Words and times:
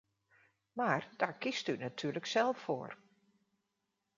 Maar 0.71 1.09
daar 1.17 1.37
kiest 1.37 1.67
u 1.67 1.77
natuurlijk 1.77 2.25
zelf 2.25 2.57
voor. 2.59 2.97